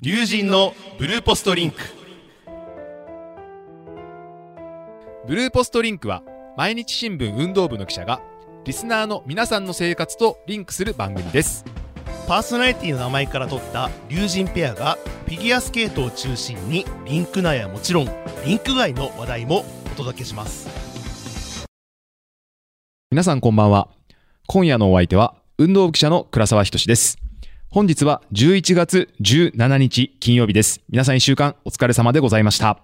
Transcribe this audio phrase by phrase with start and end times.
[0.00, 1.78] 龍神のブルーポストリンク。
[5.26, 6.22] ブルーポストリンクは
[6.56, 8.20] 毎日新聞運動部の記者が
[8.64, 11.64] リスナーの皆さんの生活とリンクする番組です。
[12.28, 18.08] パーソナリティの名前から取った龍神ペアがフィギュアスケートを中心にリンク内はもちろん
[18.46, 21.66] リンク外の話題もお届けします。
[23.10, 23.88] 皆さんこんばんは。
[24.46, 27.18] 今夜のお相手は運動部記者の倉沢仁です
[27.70, 30.80] 本日は11月17日金曜日です。
[30.88, 32.78] 皆さん一週間お疲れ様でございました。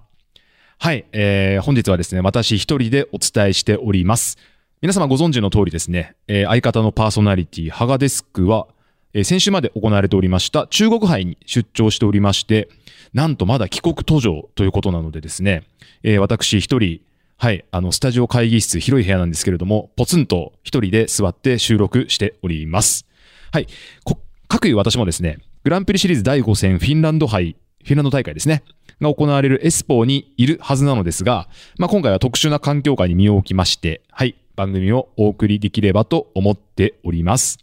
[0.79, 4.37] はい、えー、本日はですね私一人でお伝えしております。
[4.83, 8.67] 皆様ご存知の通りですね、えー相方のパーソナリティ、ハガデスクは、
[9.15, 12.69] えー先週まで行われておりました中国杯に出張しておりまして、
[13.15, 15.65] なんとまだ帰国途上ということなのでですね、
[16.03, 17.01] えー私一人、
[17.39, 23.07] はい、あの、スタジオ会議室、広い部屋なんですけれども、ポツンと一人で座って収録しております。
[23.51, 23.67] はい、
[24.05, 24.19] こ
[24.55, 28.63] 各いう私もですね、グランプリシリーズ第5戦フィンランド杯、フィンランド大会ですね、
[29.01, 37.59] が行われるエスポーにいるはずなのですが、まあ、今回は特殊な環境下に身を置きまして、はい、番組をお送りできればと思っております。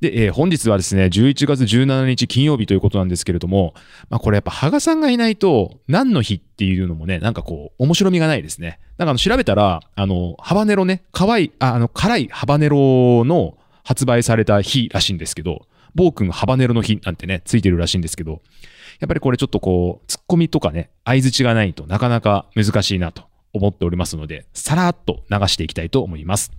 [0.00, 3.72] で、えー本日はですね、11月17日金曜日ということなんですけれども、
[4.10, 8.78] まあこれやっぱ、羽賀さんがいないと、何の日っていうのもね、なんかこう、面白みがないですね。
[8.98, 18.42] なんかあの、調べたら、あの、ハバネロね、可愛い、あの、辛いハバネロの発売された日らしいんですけど、暴君ハバネロの日なんてね、ついてるらしいんですけど、
[19.00, 26.52] やっぱりこれちょっとこう、ツッコミとかね、相づちがないとなかなか難しいなと思っておりますので、さらっと流していきたいと思います。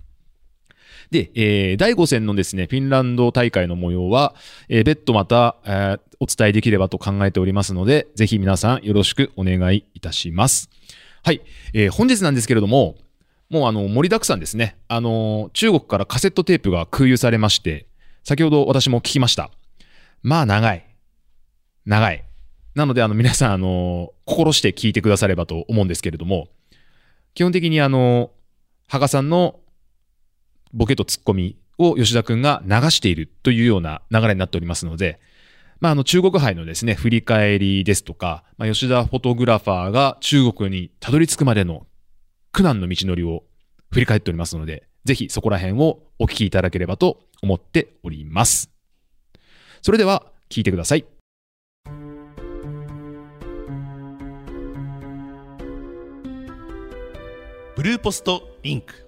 [1.10, 4.34] で、えー第5戦のですね、フィンランド大会の模様は、
[4.68, 10.70] えー別途また、えーお伝えできればと考えておりますので、ぜひ皆さんよろしくお願いいたします。
[11.22, 11.42] はい、
[11.74, 12.96] えー本日なんですけれども、
[13.50, 14.76] もうあの、盛りだくさんですね。
[14.88, 17.86] あの中国からカセットテープが空輸されまして、
[18.26, 19.52] 先ほど私も聞きました。
[20.20, 20.84] まあ、長い。
[21.84, 22.24] 長い。
[22.74, 26.48] なので、あの、皆さん、あの心して聞いてくださればと思うんですけれども、
[27.34, 28.32] 基本的にあの、
[28.88, 29.60] 羽賀さんの
[30.72, 35.20] ボケとツッコミを吉田くんが流しているというような流れになっておりますので、
[35.78, 41.86] まあ、あの中国杯のですね、振り返りですとか、まあ、吉田フォトグラファーが中国にたどり着くまでの
[42.50, 43.44] 苦難の道のりを
[43.92, 48.70] 振り返っておりますので、ぜひそこら辺をお聞きいただければと思っております。
[49.82, 51.04] それでは聞いてください。
[57.76, 59.06] ブルーポストリンク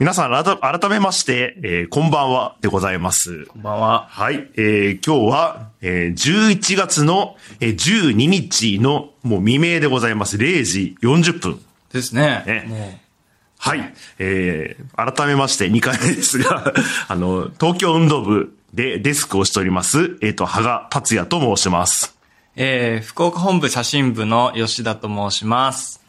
[0.00, 3.46] 皆さん改改めまして、えーこんばんはでございます。
[3.46, 4.06] こんばんは。
[4.08, 10.36] はい、えー今日は、えー11月の、えー12日のもう未明でございます。
[10.36, 11.60] 0時40分。
[11.92, 12.44] ですね。
[12.46, 13.07] ねね
[13.58, 16.72] はい、えー改めまして2回目ですが、
[17.08, 22.14] あの、東京運動部でデスクをしております、えっ、と、羽賀達也と申します。
[22.56, 26.00] えー、福岡本部写真部の吉田と申します。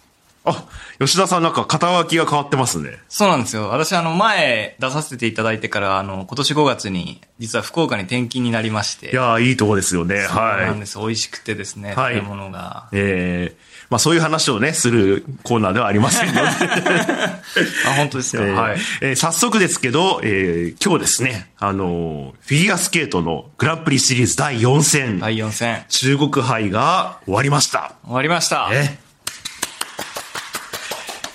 [0.46, 0.66] あ、
[1.00, 2.98] 吉田さんなんか肩書きが変わってますね。
[3.10, 3.70] そうなんですよ。
[3.70, 9.12] 私、あの、前出させていただいてから、あの、今年5月に、実は福岡に転勤になりまして。
[9.12, 10.26] いやーいいとこですよね。
[10.28, 10.72] そうなはい。
[10.76, 10.98] んです。
[10.98, 12.88] 美味しくてですね、はい食べ物が。
[12.94, 16.40] えーまあそういう話をね、するコーナーではありませんので。
[17.88, 18.78] あ、本当ですか、えーはい。
[19.02, 25.84] えー早速ですけど、えー今日ですね、あのーフィギュアスケートのグランプリシリーズ第4戦、第4戦。
[25.90, 27.94] 中国杯が終わりました。
[28.06, 28.70] 終わりました。
[28.70, 29.00] ね。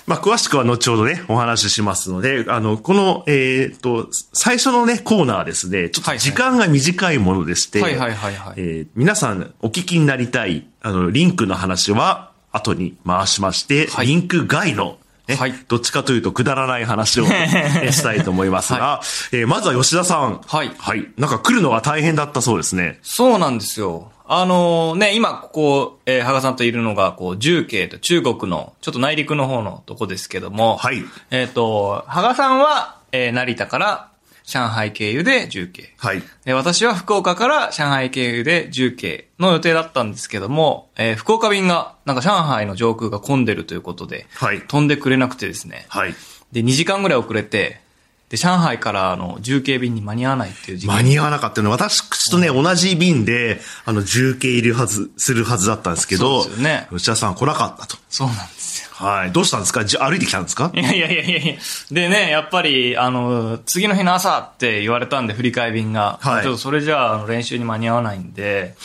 [0.07, 8.53] まあ、詳しくは後ほどね、お話ししますので、あの、この、えっ、と、最初のね、コーナーですね、ちょっと時間が短いものでして、はいはいはいはい。
[8.57, 19.01] えー皆さんお聞きになりたい、あの、リンクの話は後に回しまして、はいリンク外の、ねはいどっちかというとくだらない話を、ね したいと思いますが、
[19.31, 20.41] えーまずは吉田さん。
[20.45, 21.07] はいはい。
[21.17, 22.99] なんか来るのが大変だったそうですね。
[23.01, 24.11] そうなんですよ。
[24.27, 31.03] あのね、今ここ、えー、羽賀さんといるのが、こう、重慶と中国の、ちょっと内陸の方のとこですけども、はい。
[31.29, 34.07] えっ、と、羽賀さんは、えー成田から
[34.45, 35.93] 上海経由で重慶。
[35.97, 36.21] はい。
[36.45, 44.61] で私は福岡から上海経由で重慶の予定だったんですけども、えー福岡便が、なんか上海の上空が混んでるということで、はい。
[44.61, 45.85] 飛んでくれなくてですね。
[45.89, 46.13] はい。
[46.51, 47.81] で、2時間ぐらい遅れて、
[48.29, 50.95] で、上海からあの重慶便に間に合わないっていう時間。
[50.95, 57.97] 間に合わなかったのは、私とね、同じ便で、あの、重慶入りはず、するはずだったんですけど、そうですよね吉田さん来なかったと。
[58.09, 58.89] そうなんですよ。
[58.93, 59.31] はい。
[59.31, 59.85] どうしたんですか？
[59.85, 60.71] じゃ歩いてきたんですか？
[60.73, 61.55] いやいやいやいや。
[61.91, 66.17] でね、やっぱり、あの、次の日の朝って言われたんで、振り替え便が。
[66.21, 68.75] はいちょっとそれじゃあ、練習に間に合わないんで、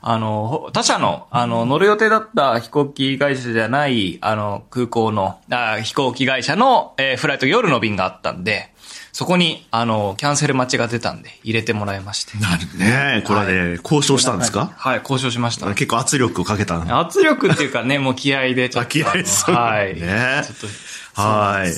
[0.00, 8.72] あの、ほ他社の、あの、乗る予定だった飛行機会社じゃない、あの、空港の、あ飛行機会社の、えーフライト夜の便があったんで、
[9.18, 12.38] そこに、あの、キャンセル待ちが出たんで、入れてもらいまして。
[12.38, 13.24] なるね。
[13.26, 14.70] これはね、交渉したんですか？
[14.76, 15.66] はい、交渉しました。
[15.74, 17.00] 結構圧力をかけたの。
[17.00, 18.86] 圧力っていうかね、もう気合でちょっと。
[18.86, 20.00] あ気合そうはい。
[20.00, 20.70] ねちょっ
[21.16, 21.72] と、はい。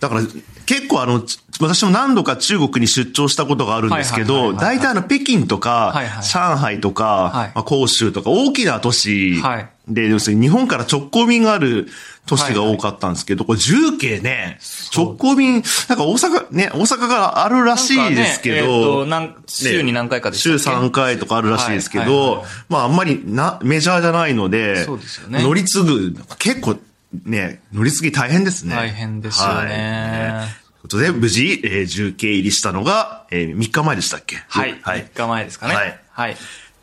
[0.00, 0.22] だから、
[0.66, 11.88] 結構あの、ち私も何度か中国に出張したことがあるんですけど、はいはいはいはい大体あの、北京とか、はいはい上海とか、はいまあ、広州とか、大きな都市はいで、要するに日本から直行便がある
[12.30, 14.60] 都市が多かったんですけど、これ重慶ね、
[14.96, 25.42] 直行便、なんか大阪、ね、大阪があるらしいですけなんかねえー週に何回かで週っけ3回とかあるらしいですけどはいはいはい、まああんまりな、メジャーじゃないので、そうですよね。
[25.42, 26.78] 乗り継ぐ、結構
[27.24, 28.76] ね、乗り継ぎ大変ですね。
[28.76, 30.30] 大変ですよね。
[30.32, 30.48] はい。
[30.48, 34.36] ということで、無事、えー重慶入りしたのが、えー3日前でしたっけ？
[34.48, 34.78] はい。
[34.82, 35.00] はい。
[35.14, 35.22] 3。
[35.24, 35.74] 日前ですかね。
[35.74, 36.00] はい。
[36.12, 36.36] はい。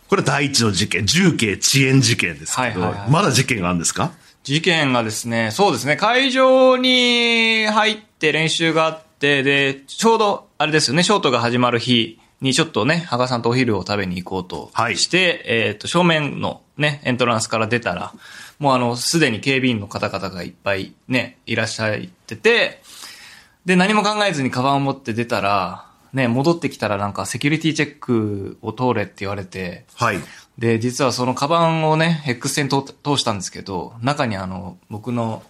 [0.09, 3.11] これは第一の事件、重慶遅延事件ですけど、はいはいはい。
[3.11, 4.11] まだ事件があるんですか？
[4.47, 18.13] 事件がですね、そうですね、会場に入って練習があって、で、ちょうど、あれですよね、ショートが始まる日にちょっとね、羽賀さんとお昼を食べに行こうとはいして、えっ、と、正面のね、エントランスから出たら、
[18.57, 22.81] もうあの、すでに警備員の方々がいっぱいね、いらっしゃってて、
[23.65, 30.19] で、何も考えずにカバンを持って出たら、ね、戻ってきたらなんかセキュリティチェックを通れって言われて、はい。
[30.57, 35.43] で、実はそのカバンをね、ヘックス線通通したんですけど、中にあの、僕の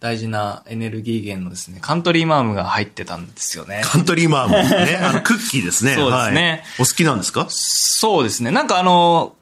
[0.00, 3.82] 大事なエネルギー源のですね、カントリーマームが入ってたんですよね。
[3.84, 4.52] カントリーマーム。
[4.86, 5.94] ね、あの、クッキーですね。
[5.98, 6.50] そうですね。
[6.50, 6.62] はい。
[6.80, 7.46] お好きなんですか？
[7.50, 8.50] そうですね。
[8.50, 9.34] なんかあの、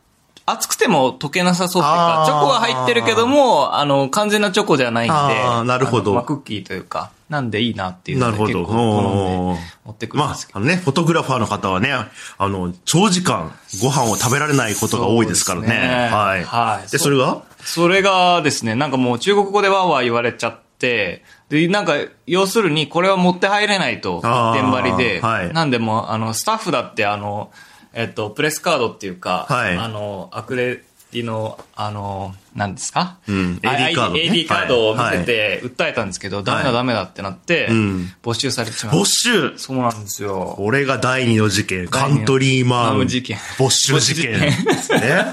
[0.44, 6.14] 熱くても溶けなさそうっていうかチョコは入ってるけども、あの、完全なチョコじゃないんで、あーなるほど。
[6.14, 8.61] まあクッキーというか、なんでいいなっていうのでなるほど。
[8.61, 10.58] 結構好ん持ってくるんまですけど。
[10.58, 13.52] あ、あのね、フォトグラファーの方はね、あの、長時間
[13.82, 15.69] ご飯を食べられないことが多いですからね。
[15.69, 16.44] ねはい。
[16.44, 21.94] はいで、それがそれがですね、なんかもう中国語でわーわー言われちゃって、で、なんか、
[22.26, 27.50] 要するにこれは持って入れないと、あー電張りで、はいなんでもう、あの、スタッフだって、あの、
[27.93, 33.16] えっと、プレスカードっていうか、はいあの、アクレディの、あの、何ですか？
[33.28, 33.60] うん。
[33.62, 34.20] AD カードね。
[34.22, 36.64] AD カードを見はいせて、訴えたんですけど、ダメはい。
[36.66, 38.12] だダメだってなって、うん。
[38.22, 39.50] 没収されてしまいま没し収？
[39.52, 39.58] た。
[39.58, 40.54] そうなんですよ。
[40.56, 41.88] これが第二の事件。
[41.88, 43.38] カントリーマームマーム事件。
[43.58, 44.32] 没収事件。
[44.40, 45.24] ですね？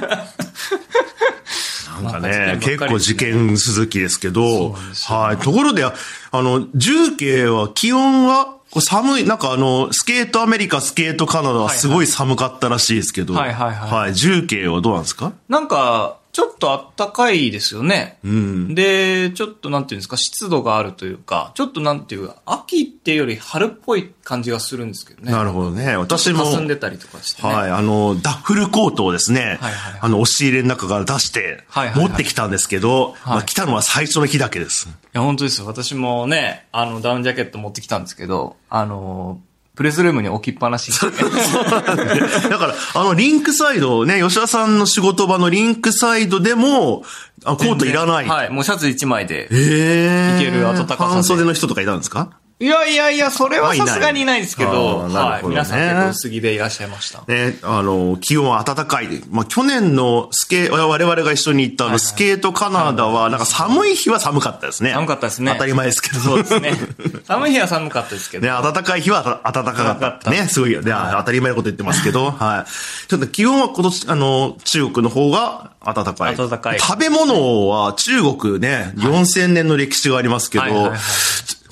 [2.04, 4.76] なんかね、結構事件続きですけど、
[5.08, 5.38] はい。
[5.38, 5.94] ところで、あ
[6.34, 14.16] の、重慶は気温は、これ寒い、なんかあの、スケートアメリカ、スケートカナダはすごい寒かったらしいですけど、はいはいはいはい。
[14.16, 15.32] 重慶はどうなんですか？
[15.48, 18.18] なんか、ちょっとあったかいですよね。
[18.24, 18.74] うん。
[18.74, 25.32] で、ちょっとなんていうんですか、湿度があるというか、ちょっとなんていうか、秋っていうより春っぽい感じがするんですけどね。
[25.32, 25.96] なるほどね。
[25.96, 27.54] 私も、霞んでたりとかしてね。
[27.54, 34.90] はい、あの、ダッフルコートをですね、はいはいあの、押し入れの中から出して、はいはいはい持ってきたんですけど、まあ、来たのは最初の日だけです。
[34.90, 35.68] いや、本当ですよ。
[35.68, 39.40] 私もね、あの、ダウンジャケット持ってきたんですけど、あの、
[39.76, 40.92] プレスルームに置きっぱなし。
[41.02, 47.04] だから、あの、リンクサイド、ね、吉田さんの仕事場のリンクサイドでも、
[47.44, 48.28] あコートいらない。
[48.28, 49.48] はい、もうシャツ1枚で。
[49.52, 52.30] ええいける暖かさで半袖の人とかいたんですか？
[52.64, 55.46] いやいやいや、それはさすがにいないですけあど、はい。
[55.46, 57.22] 皆さん結構薄着でいらっしゃいました。
[57.28, 59.22] ね、あの、気温は暖かい。
[59.30, 64.94] まあ、去年のスケ、我々が一緒に行ったあの、スケートカナダは、なんか寒い日は寒かったですね。
[64.94, 66.20] 寒かったですね当たり前ですけど。
[66.22, 66.72] そうですね。
[67.28, 68.48] 寒い日は寒かったですけど。
[68.48, 70.32] ね、暖かい日は暖かかった。
[70.32, 70.82] ね、すごいよ。
[70.82, 73.10] ね、当たり前のこと言ってますけど、 はい。
[73.10, 76.38] ちょっと気温は今年、あの、中国の方が暖かい。
[76.38, 80.94] 暖かい食べ物は中国ね、4000年の歴史がありますけど、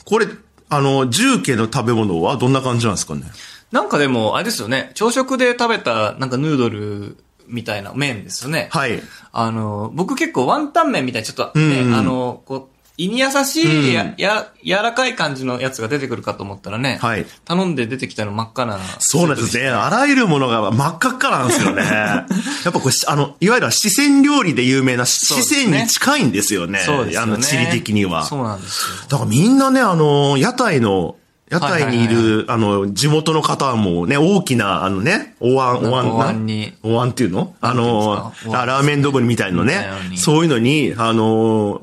[0.04, 0.28] これ、
[0.72, 3.24] あの、重慶の食べ物はどんな感じなんですかね？
[3.72, 4.92] なんかでも、あれですよね。
[4.96, 8.70] 朝食で食べた、なんかヌードルみたいな麺ですよね。
[8.72, 9.02] はい。
[9.34, 12.71] あの、僕結構ワンタン麺みたいにちょっとね、うんうんあの、こう、
[13.02, 18.78] 胃に優しいや、うんや、柔らかい感じのやつが出てくるかと思ったらね、はい頼んで出てきたの真っ赤な。
[19.00, 19.70] そうなんですね。
[19.70, 21.82] あらゆるものが真っ赤っかなんですよね。
[21.84, 22.26] や
[22.70, 26.80] っぱこれ、あの、いわゆる四川料理で有名な四川に近いんですよね。
[26.86, 27.34] そうですよね。
[27.34, 28.26] あの、地理的には。
[28.26, 29.10] そうなんですよ。
[29.10, 31.16] だからみんなね、あの、屋台の、
[31.50, 37.56] 屋台にいる、あの、地元の方もね、大きな、あのね、お椀、お椀、お椀にお椀っていうの？
[37.60, 41.82] あのラーメンどぶりみたいのねそういうのに、あの、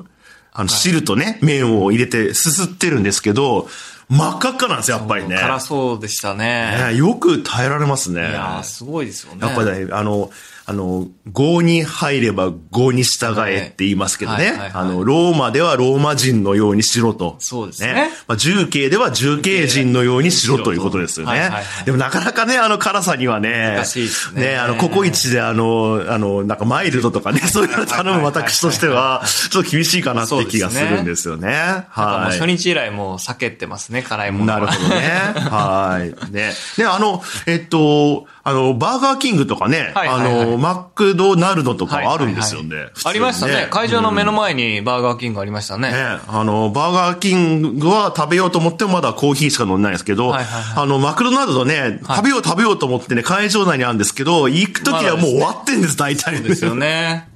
[0.51, 3.67] あの、汁とね、麺を入れてすすってるんですけど、
[4.09, 5.37] 真っ赤っかなんですよ、やっぱりね。
[5.37, 6.91] 辛そうでしたね。
[6.91, 8.21] ねよく耐えられますね。
[8.21, 9.45] いやー、すごいですよね。
[9.45, 10.31] やっぱりね、あの、
[10.69, 14.53] あの、5に入れば5に従えって言いますけどね。
[14.71, 17.37] あの、ローマではローマ人のようにしろと。
[17.39, 21.49] そうですねまあ、重慶では重慶人のようにしろということですよね。
[21.85, 31.47] でもなかなかね、あの辛さにはね、難しいですねあの、ココイチであの、あの、なんかマイルドとかね、そういうの頼む私としては、ちょっと厳しいかなって気がするんですよね。
[31.47, 32.45] なんかもうはい初。
[32.45, 34.59] 日以来もう避けてますね、辛いものは。
[34.59, 35.01] なるほどね。
[35.49, 36.31] はい。
[36.31, 36.53] ね。
[36.77, 42.87] ね、あの、えっと、あの、バーガーキングとかね、はいはいはいあの、マックドナルドとかあるんですよね。
[43.05, 43.67] ありましたね。
[43.69, 45.91] 会場の目の前にバーガーキングありましたね。
[45.91, 45.95] ね、
[46.27, 56.41] あの、バーガーキングは食べようと思ってもまだコーヒーしか飲んでないですけど、はいはいはあの、マクドナルドね、食べよう食べようと思ってね、会場内にあるんですけど、行くときはもう終わってんです、大体。
[56.43, 57.27] ですよね。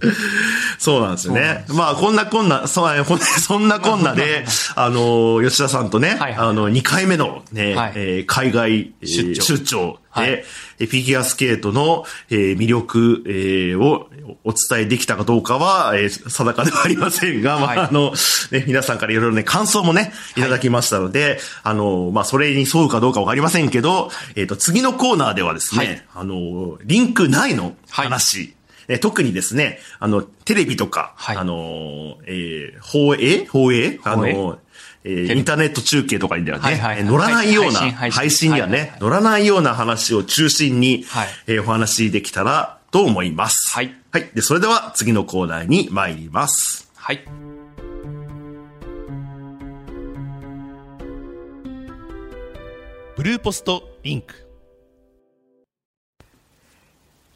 [0.77, 1.65] そうなんですよね。
[1.69, 10.43] まあ、こんなこんな、そほんそんなこんなで、 あの、吉田さんとね、はいはいあの、2回目のね、はいえー海外えー出張出張で、はい。
[10.79, 14.09] えフィギュアスケートの、えー魅力、えーを
[14.43, 17.77] お伝えできたかどうかは、えー定かではありませんが、まはい。
[17.79, 18.13] あ、あの、
[18.51, 20.41] ね、皆さんからいろいろね、感想もね、い。
[20.41, 26.05] ただきましたので、あの、まあ、それに沿うかどうかわかりませんけど、えっ、と、次のコーナーではですね、はい。
[26.15, 28.55] あの、リンク内の話、
[28.87, 31.37] え特にですね、あの、テレビとか、はい。
[31.37, 33.45] あの、えー放映？
[33.45, 33.99] 放映？
[34.03, 34.59] あの、
[35.05, 43.71] えーインターネット中継とかにはね、はいはいはいえー乗らないような、配信にはね、はいはいはい乗らないような話を中心に、はいえーお話できたらと思います。
[43.73, 43.93] はい。
[44.11, 44.29] はい。
[44.35, 46.91] で、それでは次のコーナーに参ります。
[46.95, 47.25] はい。
[53.15, 54.42] ブルーポストリンク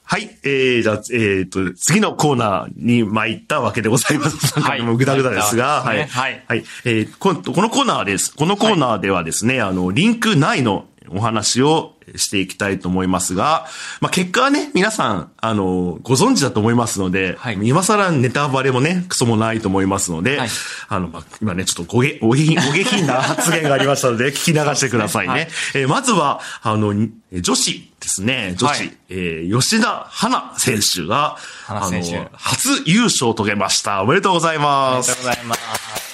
[0.10, 0.38] はい。
[0.44, 4.58] えー、じゃあ、えっ、と、次のコーナーに参ったわけでございます。
[4.58, 6.04] なんはいかもうぐだぐだですが、参はい。
[6.06, 6.64] ったわけですねはい。
[6.86, 8.34] えーこんこのコーナーです。
[8.34, 13.66] このコーナーではですね、あの、リンク内のお話をしていきたいと思いますが、
[14.02, 20.50] まあ、結果はね、皆さん、あの、ご存知だと思いますので、はい今更ネタバレもね、クソもないと思いますので、はい
[20.90, 25.34] あの、まあ、今ね、ちょっとごげ、ご下品、ご下品な発言がありましたので、 聞き流してくださいね。
[25.34, 34.02] はいえーまずは、あの、に女子ですね、女子、はいえー吉田花選手が、花選手あの、初優勝を遂げました。
[34.04, 35.24] おめでとうございあますりがとう。
[35.30, 36.07] ございます。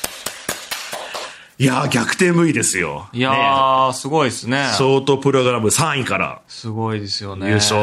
[1.59, 3.09] いやー、逆転無理ですよ。
[3.13, 4.71] いやねー、すごいですね。
[4.75, 7.47] ショートプログラム3位からすごいですよね。
[7.47, 7.79] 優勝。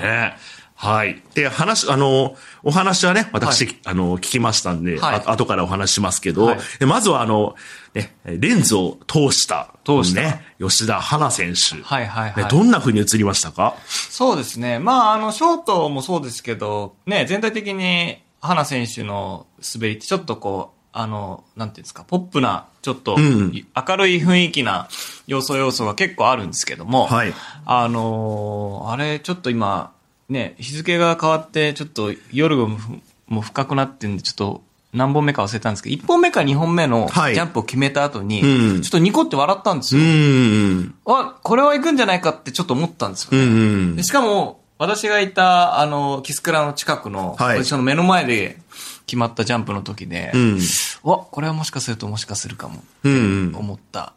[0.00, 0.36] ね。
[0.76, 1.22] はい。
[1.34, 7.54] で、話、あの、お話はね、私、はあの、聞きましたんで、はいあ後からお話ししますけど、はいでまずはあの、
[7.94, 11.82] ね、レンズを通した、通したね、吉田花選手。
[11.82, 13.76] はいはいはいねどんな風に映りましたか？
[13.86, 14.78] そうですね。
[14.78, 24.88] まあ、あの、ショートもそうですけど、ね、全体的に、花選手の滑りってちょっとこう、あの、なんていうんですか、ポップな、ちょっと、ん明るい雰囲気な
[25.26, 27.32] 要素要素が結構あるんですけども、はい
[27.64, 29.92] あのーあれ、ちょっと今、
[30.28, 40.90] ね、日付が変わって、ちょっと夜がもう深くなってんで、ちょっと、何本目か忘れたんですけど、1本目か2本目のジはいャンプを決めた後に、うんちょっとニコって笑ったんですうよ。
[41.06, 43.44] あ、これは行くんじゃないかってちょっと思ったんですよね。
[43.44, 43.54] うんう
[43.92, 44.02] んで。
[44.02, 48.58] しかも、私がいた、あの、キスクラの近くの、はいポジションの目の前で
[49.06, 50.60] 決まったジャンプの時で、うん。
[51.02, 53.56] わ、これはもしかするともしかするかも、うんうん。
[53.56, 54.12] 思った、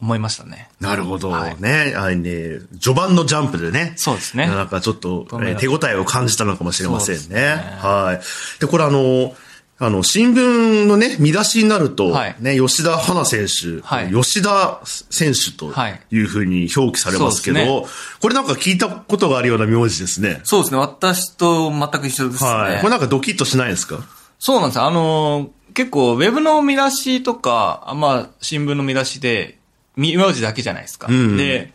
[0.00, 0.68] 思いましたね。
[0.80, 1.30] なるほど。
[1.30, 1.94] はいね。
[1.96, 3.94] あれね、序盤のジャンプでね。
[3.96, 7.34] そうですねなんかちょっと、えー手応えを感じたのかもしれませんね。
[7.34, 8.60] ねはい。
[8.60, 9.34] で、これあの、
[9.82, 15.72] あの、新聞のね、見出しになると、はいね、吉田花選手、はい吉田選手と
[16.10, 17.88] いうふうに表記されますけど、
[18.20, 20.42] これなんか聞いたことがあるような名字ですね。
[20.44, 20.78] そうですね。
[20.78, 22.50] 私と全く一緒ですね。
[22.50, 22.80] はい。
[22.80, 23.98] これなんかドキッとしないですか？
[24.38, 24.84] そうなんですよ。
[24.84, 29.56] あのー結構、ウェブの見出しとか、あまあ、新聞の見出しで、
[29.96, 31.06] み名字だけじゃないですか。
[31.06, 31.72] んで、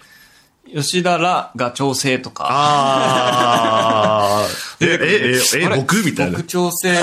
[0.76, 2.48] 吉田らが調整とか。
[2.50, 4.66] あー。
[4.86, 6.04] え、え、え、え、僕？
[6.04, 6.48] みたいな僕。
[6.48, 7.00] 調整、え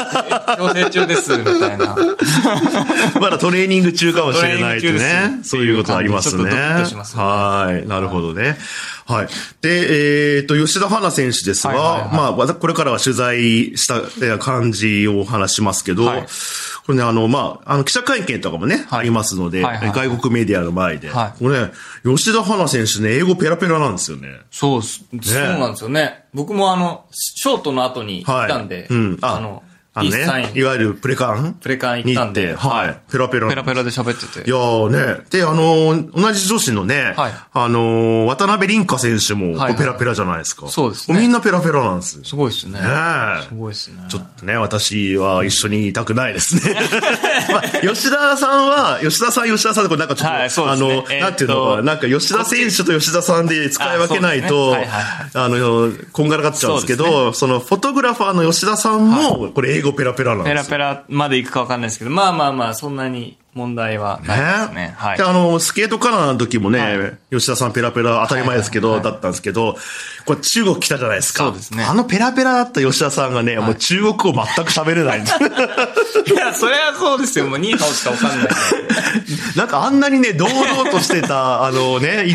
[0.59, 1.97] 調整中です、みたいな。
[3.19, 4.81] まだトレーニング中かもしれない。
[4.83, 4.99] で
[5.43, 6.50] すそういうことありますね。
[6.50, 7.88] はい。
[7.88, 8.59] なるほどね。
[9.07, 9.29] はい。
[9.62, 16.26] で、えっ、と、吉田花選手ですが、まあ、これからは取材したえー感じをお話しますけど、はい
[16.85, 19.01] これね、あの、まあ、あの、記者会見とかもね、はい。
[19.01, 20.09] ありますので、はいはいはい。
[20.09, 21.39] 外国メディアの前で、はい。
[21.39, 21.73] これね、
[22.05, 24.41] 吉田花選手ね、英語ペラペラなんですよね。
[24.51, 26.25] そうっす、そうなんですよね。
[26.35, 29.19] 僕もあの、ショートの後に行ったんで、うん。
[29.21, 29.62] ああの、
[29.95, 31.55] あのねいわゆるプレカン？
[31.61, 33.01] プレカン行にったんで行って、はい。
[33.11, 33.49] ペラペラ。
[33.49, 34.49] ペラペラで喋ってて。
[34.49, 35.25] いやーね。
[35.29, 40.69] で、あのー同じ女子のね、はいあのー渡辺凛香選手も、はいペラペラじゃないですか。
[40.69, 42.19] そうですねみんなペラペラなんです。
[42.19, 42.79] ねすごいですね。
[42.83, 44.03] えすごいですね。
[44.09, 46.75] ちょっとね、私は一緒にいたくないですね。
[47.53, 60.71] まあ、吉田さんは、吉田さん、吉田さんでこれなんかちょっと、あの、なんていうのかな、なんか吉田選手と吉田さんで使い分けないあと、そうですねはいあの、こんがらがっちゃうんですけど、その、フォトグラファーの吉田さんも、これ英語ペラペラなんです。
[60.71, 64.94] ペラペラまでいくか分かんないですけど、まあまあまあ、そんなに問題はないですね。
[64.97, 65.25] はいで、。
[65.25, 69.76] あの、スケートカナダの時もね、はい吉田さんペラペラ当たり前ですけど、はいはいはいだったんですけど、
[70.26, 71.44] これ中国来たじゃないですか。
[71.44, 75.37] そうですねあのペラペラだった吉田さんがね、もう中国語全く喋れないんです。
[76.32, 77.47] いや、それはそうですよ。
[77.47, 78.49] もうニーハオしかわかんない。
[79.56, 82.26] なんかあんなにね、堂々としてた、 あのね、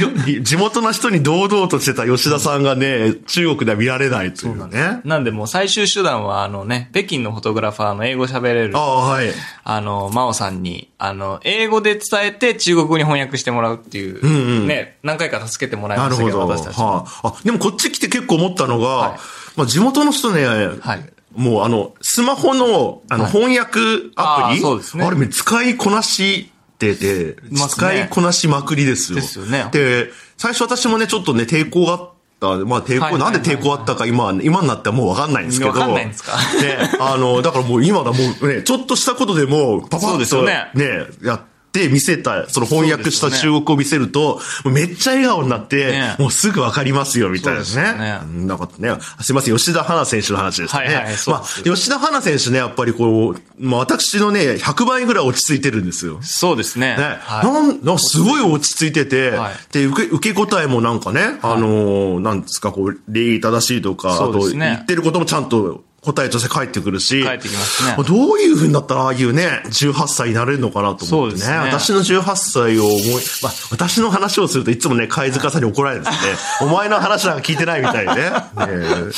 [0.42, 5.02] 地元の人に堂々としてた吉田さんがね、中国では見られないというね。
[5.06, 9.32] なんでもう最終手段は、あのね、北京のフォトグラファーの英語喋れるあ、あ、はい。
[9.64, 14.68] あの、真央さんに、あの、英語で伝えて中国語に翻訳してもらうっていう、んうん。
[14.68, 16.48] ね、何回か助けてもらいましたけど、ど。
[16.48, 16.86] 私たちも。
[16.86, 19.20] はあ、あ、でもこっち来て結構思ったのが、はい。
[19.56, 21.14] まあ地元の人ね、はい。
[21.36, 23.32] もうあの、スマホの、あの、はい。
[23.32, 25.06] 翻訳アプリ、あーそうですね。
[25.06, 27.38] あれ使いこなしてて、
[27.70, 29.20] 使いこなしまくりですよ。
[29.20, 29.68] ですよね。
[29.72, 32.58] で、最初私もね、ちょっとね、抵抗があった。
[32.66, 35.72] まあ抵抗、なんで抵抗あったか今、今になってはもうわかんないんですけど。
[35.72, 36.34] わかんないんですか？
[36.62, 41.57] ね、あの、だからもう今だもうね、ちょっとしたことでも、パパッとですよねね、やって
[41.90, 48.20] 見せた、その翻訳した中国語を見せると、めっちゃ笑顔になって、ねもうすぐわかりますよ、みたいなねね。
[48.24, 50.86] うんなんかね、すいません、吉田花選手の話ですね。
[50.86, 56.20] はいはいそうまですあ、吉田花選手ね、やっぱりこう、まあ私のね、100倍ぐらい落ち着いてるんですよ。
[56.22, 56.96] そうですね。
[56.98, 71.48] ね、はいなん、なんかすごい落ち着いてて、はいで、受け、受け答えもなんかね、あのーなんですか、こう、礼儀正しいとか、あと、そうですね言ってることもちゃんと答えとして返ってくるし、返ってきますねどういう風になったらああいうね、18歳になれるのかなと思ってね。
[71.48, 76.34] ね私の18歳を思い、まあ、私の話をするといつもね、貝塚さんに怒られるんですね。
[76.62, 78.22] お前の話なんか聞いてないみたいでね。
[78.32, 78.40] ね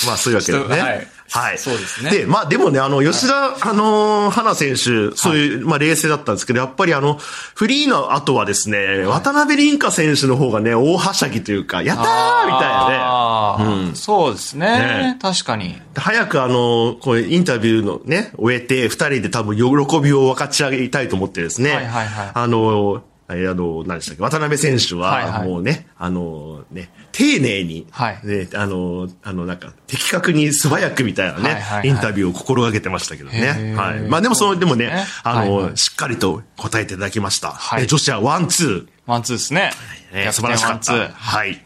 [0.07, 0.81] まあ、そういうわけでね。
[0.81, 1.57] はいはい。
[1.57, 2.11] そうですね。
[2.11, 13.87] で、まあでもね、あの、吉田、あのー、花選手、そういう、まあ冷静だったんですけど、やっぱりあの、フリーの後はですね、渡辺凛香選手の方がね、大はしゃぎというか、やったーみたいなあー。
[13.87, 13.95] うん。
[13.95, 14.67] そうですね。
[14.67, 15.17] ね。
[15.21, 15.69] 確かに。
[15.69, 15.85] ね。
[15.95, 22.31] 早くあの、こうインタビューのね、終えて、二人で多分喜びを分かち合いたいと思ってですね、はいはいはい。
[22.33, 33.47] あの、えあの、何でしたっけ、渡辺選手は、はいはいもうね、あの、ね、丁寧に、はいね、あの、あの、なんか、的確に素早くみたいなね、はいはいはいインタビューを心がけてましたけどへね。
[33.49, 33.99] ーはい。
[34.01, 37.51] まあでもその、でもね、ねあの、はいはいしっかりと答えていただきました。
[37.51, 39.71] はいえ女子はワン、ツワンツーですね。
[40.11, 40.15] ー。
[40.15, 40.77] ね、逆素晴らしかった。
[40.77, 41.63] 転ワンツーはい。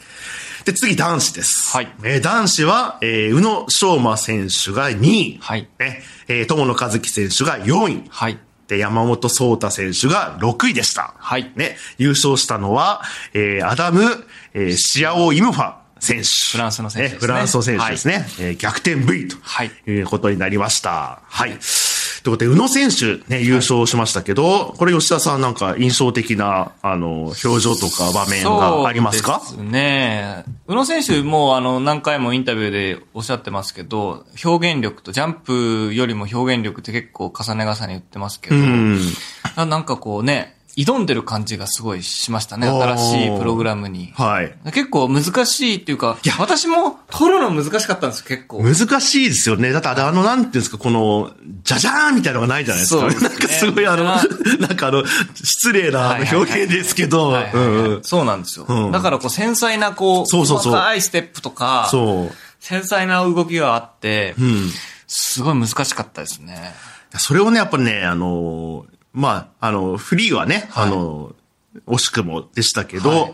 [0.65, 1.75] で、次、男子です。
[1.75, 5.39] はいえー男子は、えー宇野昌磨選手が2位。
[5.41, 8.03] はいね、えー友野和樹選手が4位。
[8.09, 8.37] はい。
[8.73, 11.13] で、山本聡太選手が6位でした。
[11.17, 13.01] はいね、優勝したのは、
[13.33, 14.01] えーアダム、
[14.53, 16.27] えーシアオ・イムファ選手。
[16.53, 18.25] フランスの選手ですねフランスの選手ですね。
[18.39, 21.21] えー逆転 V とはいいうことになりました。
[21.27, 21.57] はい。
[22.23, 30.45] ということで、宇野選手ね、優勝しましたけど、これ吉田さんなんか印象的な、あの、表情とか場面がありますかそうですね。
[30.67, 39.01] 宇野選手もあの何回もインタビューでおっしゃってますけど、表現力とジャンプよりも表現力って結構重ね重ね言ってますけど、うん。
[39.57, 42.67] ななんかこうね、挑んでる感じがすごいしましたね。
[42.67, 44.11] 新しいプログラムに。
[44.15, 44.55] はい。
[44.71, 48.63] 結構難しいっていうか、私も撮るの難しかったんですよ、結構。
[48.63, 49.71] 難しいですよね。
[49.71, 51.31] だってあの、なんていうんですか、この、
[51.63, 53.01] じゃじゃーんみたいなのがないじゃないですか。
[53.01, 54.03] そうですねなんかすごいあの、
[54.59, 55.03] なんかあの、
[55.35, 57.37] 失礼な表現ですけど、
[58.01, 58.65] そうなんですよ。
[58.67, 62.35] うんだからこう繊細なこう、そうそうそういステップとか、そう。
[62.59, 64.71] 繊細な動きがあって、うん。
[65.07, 66.73] すごい難しかったですね。
[67.17, 71.33] それをね、やっぱね、あの、まあ、あの、フリーはね、はいあの、
[71.87, 73.33] 惜しくもでしたけど、はい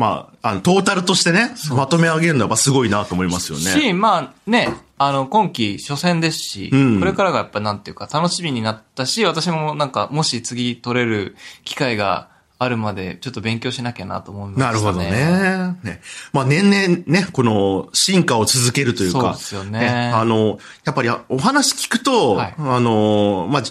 [0.00, 3.64] まあ、あの、トータルとしてね、まとめ上げるのはすごいなと思いますよね。
[3.64, 14.72] し、まあね、あの、今期初戦ですし、うんこれからがやっぱなんていうか楽しみになったし、私もなんか、もし次取れる機会があるまで、ちょっと勉強しなきゃなと思いましたね。
[14.72, 14.98] なるほど。
[15.00, 15.78] ね。
[15.82, 16.00] ね
[16.32, 19.20] まあ年々ね、この進化を続けるというか。
[19.20, 23.62] そうですよねあの、やっぱりお話聞くと、はいあの、まあ、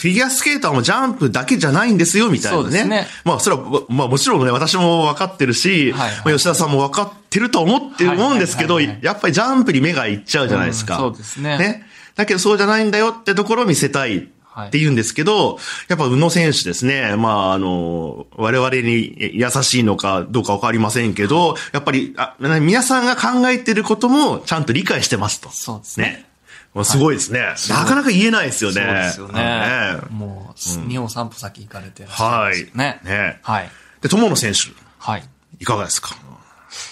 [0.00, 2.62] フィギュアスケーターもジャンプだけじゃないんですよ、みたいなね。
[2.62, 10.94] そうですねまあ、それは、まあもちろんね、私も分かってるし、はいはいまあ、吉田さんも分かってると思ってる思うんですけど、やっぱりジャンプに目がいっちゃうじゃないですか。
[10.94, 11.86] うんそうですねね。
[12.16, 14.28] だけどそうじゃないんだよってところを見せたい。
[14.66, 15.58] って言うんですけど、
[15.88, 17.14] やっぱ宇野選手ですね。
[17.16, 25.50] まあ、あの、我々に優しいのかどうかわかりませんけど、やっぱり、あ皆さんが考えてることもちゃんと理解してますと。
[25.50, 26.29] そうですね。
[26.74, 27.40] まあすごいですね。
[27.68, 28.76] なかなか言えないですよね。
[28.76, 29.42] そうですよね。
[29.42, 33.00] はいもう、日本散歩先行かれてらっしゃいますよね。
[33.04, 33.70] ねはい。
[34.00, 34.58] で、友野選手、
[34.98, 35.24] はい。
[35.58, 36.14] いかがですか？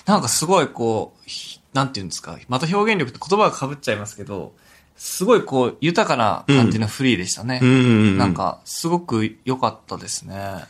[0.06, 4.52] なんかすごいこう、ひなんていうんですか、また表現力って言葉が被っちゃいますけど、
[4.96, 7.60] すごいこう、豊かな感じのフリーでしたね。
[7.62, 10.64] うんなんか、すごく良かったですね。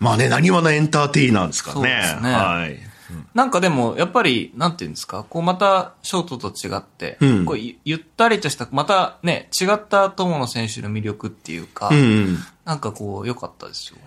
[0.00, 1.82] まあね、何話のエンターテイナーですからね。
[1.82, 2.78] そうですねはい。
[3.34, 12.38] なんかでも、やっぱり、なんていうんですか、こうまた、ショートと違って、うんこうゆゆったりとした、またね、違った友野選手の魅力っていうか、うんうん。
[12.64, 13.98] なんかこう、良かったですよ。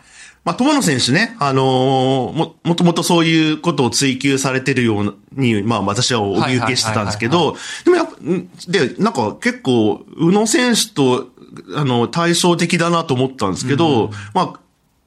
[0.44, 11.28] まあ、友野選手ね、あのーも、もともとそういうことを追求されてるように、まあ、私はお見受けしてたんですけど、でもやっぱ、んで、なんか結構、宇野選手と、
[11.76, 14.60] あの、対照的だなと思ったんですけど、まあ、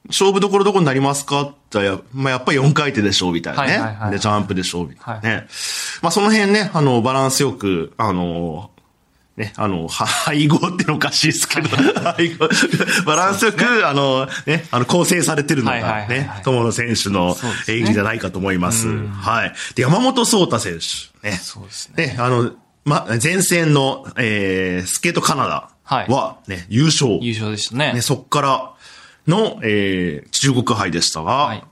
[0.07, 1.41] 勝負どころどこになりますか？
[1.41, 3.71] って言ったら、まあ、やっぱり4回転でしょう、みたいなね。
[3.73, 5.35] はいはいはいはいで、ジャンプでしょう、みたいなね。
[5.35, 5.41] は
[6.01, 8.71] まあ、その辺ね、あの、バランスよく、あの、
[9.37, 11.69] ね、あの、は 配合ってのおかしいですけど、
[12.01, 12.49] 配合、
[13.05, 17.37] バランスよく、あの、ね、あの、構成されてるのはいはいがねはいはい、友野選手の
[17.67, 18.87] 演技じゃないかと思います。
[18.87, 19.53] はい。
[19.75, 21.39] で、山本聡太選手、ね。
[21.41, 22.07] そうですね。
[22.07, 22.51] ね、あの、
[22.83, 27.19] ま、前線の、えー、スケートカナダは、ね、優勝。
[27.21, 27.93] 優勝でしたね。
[27.93, 28.70] ね、そっから
[29.27, 31.63] の、えー、中国杯でしたが、はい。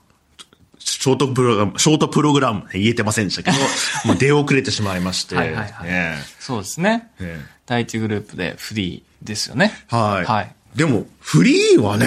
[0.78, 3.56] ショートプログラム、ショートプログラム、言えてませんでしたけど、
[4.06, 7.10] もう出遅れてしまいまして、はいはいはいねそうですね。
[7.20, 9.72] え第一グループでフリーですよね。
[9.88, 10.24] はい。
[10.24, 10.54] はい。
[10.74, 12.06] でも、フリーはね、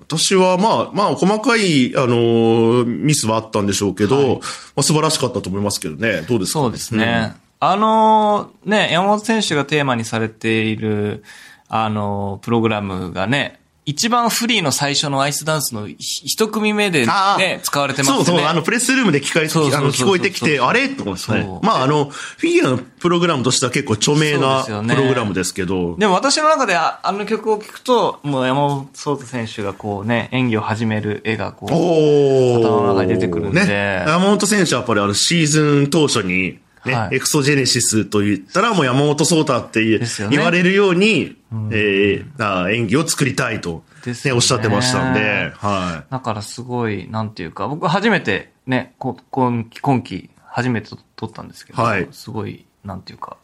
[0.00, 4.36] 私はまあ、まあ、細かい、あのーミスはあったんでしょうけど、
[4.74, 6.22] まあ、素晴らしかったと思いますけどね。
[6.22, 6.60] どうですか？
[6.60, 7.34] そうですね。
[7.60, 11.22] あのーね、山本選手がテーマにされている、
[11.68, 18.24] あのープログラムがね、一番フリーの最初のアイスダンスのひ一組目でね、使われてますよね。
[18.26, 20.90] そうそう、あの、プレスルームで聞かれあの聞こえてきて、あれ？
[20.90, 21.42] と思ってね。
[21.42, 21.64] そう。
[21.64, 33.64] まあ、あの、フィギュアのプログラムとしては結構著名なプログラムですけど、でも私の中でああの曲を聴くと、もう山本聡太選手がこうね、演技を始める絵がこう、頭の中に出てくるんで。
[33.64, 34.04] ね。
[34.06, 37.16] 山本選手はやっぱりあのシーズン当初に、ね、はい。
[37.16, 41.36] エクソジェネシスと言ったらもう山本聡太って言,、言われるように、
[41.70, 52.08] えーあ演技を作りたいと、ね、ねおっしゃってましたんで、はだからすごい、なんていうか、僕初めてね、こ今期、今期初めて撮ったんですけど、はい。
[52.12, 53.36] すごい、なんていうか、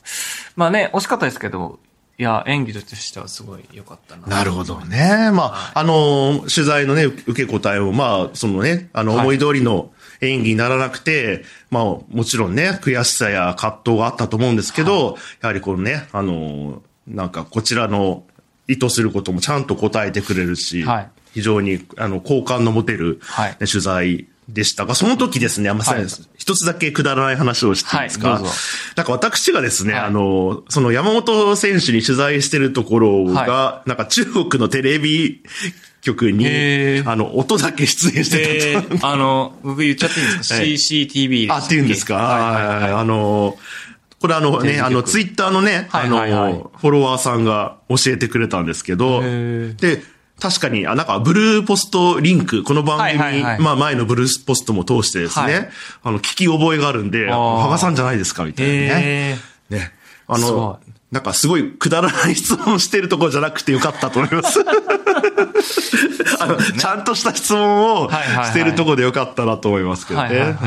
[0.57, 1.79] まあね、惜しかったですけど、
[2.17, 4.27] いや、演技としてはすごい良かったな。
[4.27, 4.31] い。
[4.31, 5.31] なるほどね。
[5.33, 9.21] まあ、あのー取材のね、受け答えを、まあ、そのね、あの、はい。
[9.23, 18.25] 思い通りの演技にならなくて、まあ、もちろんね、悔しさや葛藤があったと思うんですけど、やはりこのね、あのーなんか、こちらの
[18.67, 21.11] 意図することもちゃんと答えてくれるし、はい。
[21.35, 23.51] 非常に、あの、好感の持てる、はい。
[23.51, 26.07] ね取材でしたが、その時ですね、まはい。
[26.37, 28.43] 一つだけくだらない話をしていいですか、はい
[28.97, 30.03] なんか私がですね、はい。
[30.03, 35.43] あの、その山本選手に取材してるところが、はなんか中国のテレビ
[36.05, 36.47] 局に
[37.05, 42.93] あの、音だけ出演してえたあの、僕言っちゃっていいんですか、 はい ?CCTV あ、っていうんですか、はいはいはい。
[42.93, 43.57] あの、
[44.21, 50.03] これあのね、あの、ツイッターのね、あの、フォロワーさんが教えてくれたんですけど、で、
[50.41, 53.61] 確かに、あ、なんか、ブルーポストリンク、この番組、はいはいはい。
[53.61, 55.69] まあ前のブルーポストも通してですね、はい。
[56.05, 57.63] あの、聞き覚えがあるんで、あー。
[57.63, 59.39] 羽賀さんじゃないですか、みたいなね。
[59.71, 59.93] ね。
[60.27, 60.81] あの、
[61.15, 64.59] なんかすごいくだらない質問してるところじゃなくてよかったと思います。
[66.41, 68.47] あの、ちゃんとした質問をはいはいはい。
[68.47, 70.59] してるところでよかったなと思いますけどね。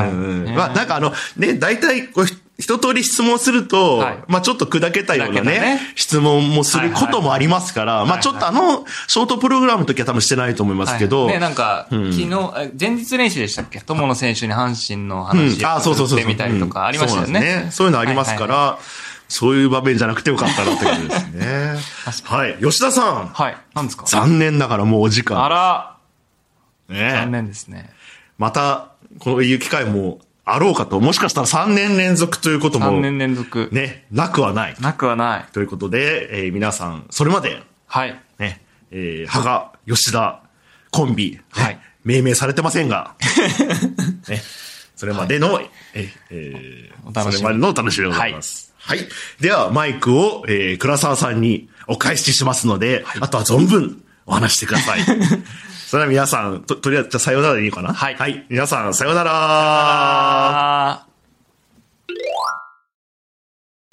[0.56, 2.26] まあ、なんかあの、ね、大体こう、
[2.60, 4.18] 一通り質問すると、はい。
[4.28, 5.80] まあちょっと砕けたようなねね。
[5.96, 12.14] 質問もすることもありますから、まあちょっとあの、ショートプログラムの時は多分してないと思いますけど、はいね、なんか、ん。
[12.14, 13.82] 昨日、え前日練習でしたっけ？
[13.82, 16.20] 友野選手に阪神の話うん、あ、そうそうそうそう。
[16.20, 17.68] 振ってみたりとかありましたよね。
[17.72, 18.80] そういうのありますから、は
[19.28, 21.76] そういう場面じゃなくてよかったなってことですね。
[22.26, 22.58] はい。
[22.62, 23.28] 吉田さん。
[23.28, 23.58] はい。
[23.76, 24.06] 何ですか？
[24.08, 25.44] 残念ながらもうお時間。
[25.44, 25.98] あら、
[26.90, 27.90] ね残念ですね。
[28.38, 31.00] また、こういう機会もあろうかと。
[31.00, 33.70] もしかしたら3年連続ということも、3年連続。
[33.72, 34.76] ね、なくはない。
[34.80, 35.46] なくはない。
[35.52, 38.18] ということで、えー皆さん、それまで、はい。
[38.40, 38.62] ね、
[38.92, 40.42] えー、羽賀、吉田、
[40.92, 43.16] コンビ、ねはい命名されてませんが、
[44.30, 44.42] ね、
[44.96, 45.60] それまでの、
[45.94, 48.67] ええーお楽しみそれまでのお楽しみでございます。
[48.67, 48.67] はい。
[49.42, 55.02] では、マイクを、えー、倉沢さんにお返ししますので、あとは存分お話してください。
[55.88, 57.94] それでは皆さん、と、とりあえず、じゃあさようならでいいかな？
[57.94, 58.16] はい。
[58.16, 58.46] はい。
[58.50, 59.32] 皆さん、さようなら。
[59.34, 61.08] あ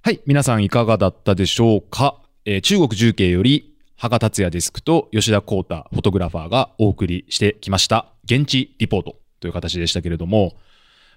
[0.02, 8.06] はい、皆さんいかがだったでしょうか、えー中国重慶より、羽賀達也デスクと吉田光太フォトグラファーがお送りしてきました。
[8.24, 10.56] 現地リポートという形でしたけれども、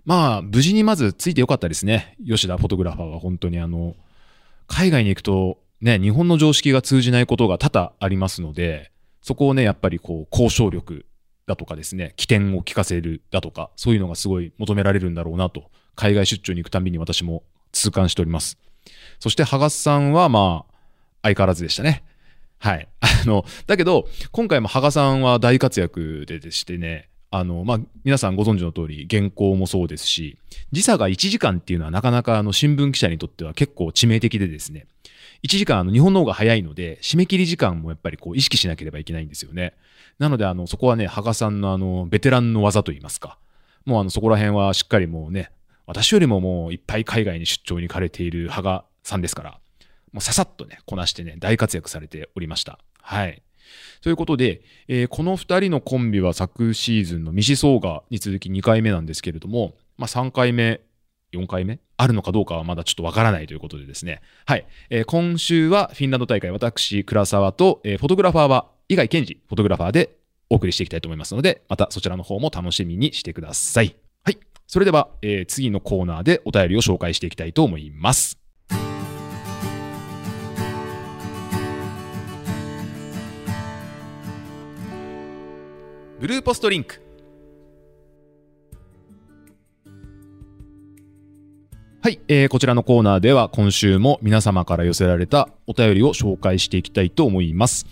[0.08, 2.15] まあ、無事にまずついてよかったですね。
[2.26, 3.93] 吉田フォトグラファーは本当にあの、
[4.65, 11.06] 海外に行くと、ね、日本の常識が通じないことが多々ありますので、そこをね、やっぱりこう、交渉力
[11.46, 17.43] だとかですね、起点を聞かせるだとか、そういうのがすごい求められるんだろうなと、海外出張に行くたびに私も
[17.74, 18.58] 痛感しております。
[19.20, 20.74] そして、ハガスさんは、まあ、
[21.22, 22.06] 相変わらずでしたね。
[22.60, 22.88] はい。
[23.02, 30.38] あの、だけど、今回も羽賀さんは大活躍ででしてね、あの、まあ、皆さんご存知の通り、原稿もそうですし、
[30.72, 34.88] 時差が1時間っていうのはなかなかあの新聞記者にとっては結構致命的でですね、
[35.44, 39.74] 1時間あの日本の方が早いので、締め切り時間もやっぱりこう意識しなければいけないんですよね。
[40.20, 43.38] なので、あの、そこはね、羽賀さんのあの、ベテランの技といいますか、
[43.86, 45.52] もうあの、そこら辺はしっかりもうね、
[45.86, 49.60] 私よりももういっぱい海外に出張に行かれている羽賀さんですから、
[50.12, 52.80] もうささっとね、こなしてね、大活躍されておりました。
[53.02, 53.42] はい。
[54.01, 60.82] ということで、えーこの2人のコンビは昨シーズンのミシソーガに続き2回目なんですけれども、まあ、3回目、
[61.34, 64.21] 4回目あるのかどうかはまだちょっとわからないということでですね。
[64.45, 64.65] はい。
[64.89, 70.15] えー今週はフィンランド大会、私、倉沢と、えーフォトグラファーは、伊貝健二、フォトグラファーで
[70.49, 73.95] お送りしていきたいと思いますので、またそちらの方も楽しみにしてください。
[74.23, 74.38] はい。
[74.67, 78.38] それでは、えー次のコーナーでお便りを紹介していきたいと思います。
[86.19, 86.99] ブルーポストリンク。
[92.01, 97.86] はい、えーこちらのコーナーでは今週も皆様から寄せられたお便りを紹介していきたいと思います。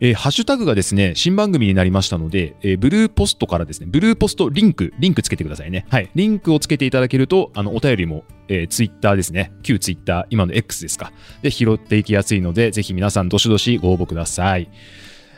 [0.00, 5.84] えーハッシュタグがですね、新番組になりましたので、えーブルーポストからですね、ブルーポストリンク、リンクつけてくださいね。
[5.90, 6.10] はい。
[6.14, 11.12] リンクをつけていただけると、あの、お便りも、えー、ツイッターですね、旧ツイッター、今の X ですか。
[11.42, 14.68] で、拾っていきやすいので、ぜひ皆さん、どしどしご応募ください。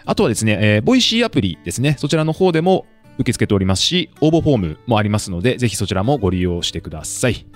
[0.07, 7.47] あとはですね、えーボイシーアプリですね、そちらの方でも受け付けておりますし、応募フォームもありますので、ぜひそちらもご利用してください。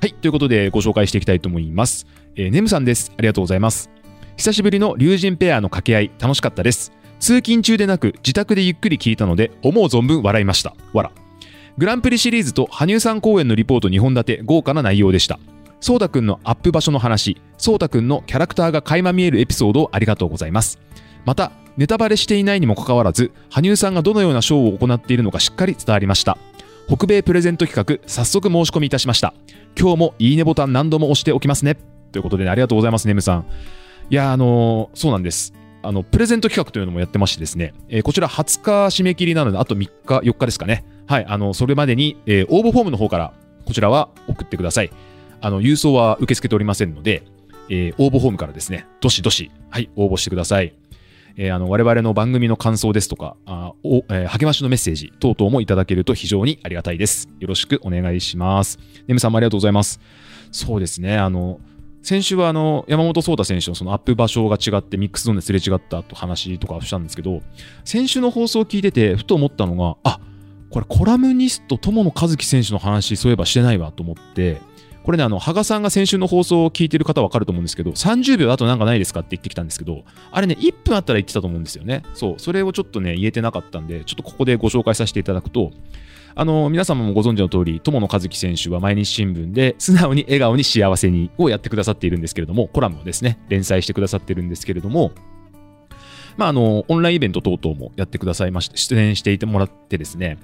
[0.00, 2.06] はい、ということでご紹介していきたいと思います。
[2.36, 3.12] えーネムさんです。
[3.18, 3.90] ありがとうございます。
[4.36, 6.92] 久しぶりの龍神ペアの掛け合い、楽しかったです。
[7.18, 10.76] 通勤中でなく自宅でゆっくり聞いたので、思う存分笑いました。
[10.92, 11.12] わら。
[11.78, 15.38] グランプリシリーズと羽生さん公演のリポート2本立て、豪華な内容でした。
[15.80, 20.78] ソータくんのアップ場所の話、ソータくんのキャラクターが垣間見えるエピソードをありがとうございます。
[21.24, 26.38] また、ネタバレしていないにもかかわらず、羽生さんがどのようなショーを行っているのかしっかり伝わりました。
[26.88, 29.34] 北米プレゼント企画、早速申し込みいたしました。
[29.78, 31.76] 今日もいいねボタン何度も押しておきますね。
[32.12, 33.44] ということで、ね、ありがとうございます、ネムさん。
[34.08, 35.52] いや、あのーそうなんです。
[35.82, 40.84] あの、プレゼント企画というのもやってましてですね、えーこちら20日締め切りなので、あと3日、4日ですかね。
[41.06, 43.32] はい、あの、それまでに、えー応募フォームの方から、
[43.66, 44.90] こちらは送ってください。
[45.40, 47.24] あの、郵送は受け付けておりませんので、
[47.68, 50.72] え応募フォームからですね、どしどし、はい、応募してください。
[51.36, 57.28] えーあの我々の番組の感想ですとか、あおえー励ましのメッセージ等々もいただけると非常にありがたいです。
[57.38, 58.78] よろしくお願いします。
[59.06, 60.00] ネムさんもありがとうございます。
[60.50, 61.60] そうですね、あの、
[62.02, 67.42] 先週はあの山本草太選手のそのアップ場所が違ってミックスゾーンですれ違ったと話とかしたんですけど、
[67.84, 70.20] 先週の放送を聞いてて、ふと思ったのが、あ
[70.70, 74.60] これコラムニスト友野一希選手の話、そういえばしてないわと思って、
[75.06, 82.02] これね、あの、羽賀さんが先週の放送を聞いてる方わかると思うんですけど、30秒だとなんかないですかって言ってきたんですけど、あれね、1分あったら言ってたと思うんですよね。
[82.12, 85.70] そう、それをちょっとね、言えてなかったんで、ちょっとここでご紹介させていただくと、
[86.34, 95.12] あの、皆様もご存知の通り、友野一希選手は毎日新聞で、素直に笑顔に幸せにをやってくださっているんですけれども、コラムをですね、連載してくださってるんですけれども、
[96.36, 100.36] まあ、あの、オンラインイベント等々もやってくださいまして、出演していてもらってですね、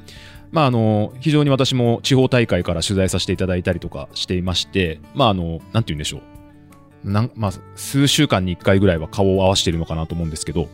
[0.52, 7.10] まあ、あの、非常に私も地方大会から取材させていただいたりとかしていまして、まあ、あの、なんて言うんでしょう。
[7.10, 10.68] なんまあ、数週間に1回ぐらいは顔を合わせているのかなと思うんですけど、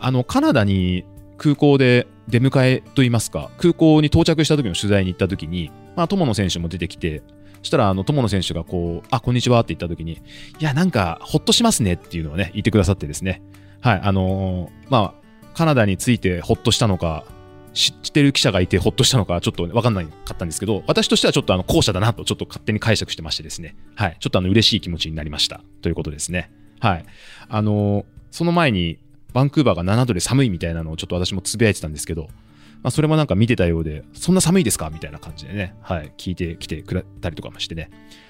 [0.00, 1.04] あの、カナダに
[1.36, 7.22] 空港で出迎えといいますか、空港に到着した時の取材に行った時に、まあ、友野選手も出てきて、
[7.58, 10.18] そしたら、あの、友野選手がこう、あ、こんにちはって言った時に、い
[10.60, 13.42] や、なんか、ほっとしますねっていうのをね、言ってくださってですね。
[13.80, 17.24] はい、あのーまあ、カナダについてほっとしたのか、
[17.74, 25.60] 知ってる記者がいてほっとしたのか、ちょっと分かんないかったんですけど、私としてはちょっとあの後者だなと、ちょっと勝手に解釈してましてですね、はい、ちょっとあの嬉しい気持ちになりました。
[25.82, 26.50] ということですね。
[26.80, 27.04] はい、
[27.48, 28.98] あのーその前に、
[29.32, 32.28] バンクーバーが7度で寒いみたいなのをちょっと私もつぶやいてたんですけど、
[32.84, 34.90] まあ、それもなんか見てたようで、そんな寒いですか？
[34.90, 37.88] みたいな感じでね、はい、聞いてきてくれたりとかもしてね、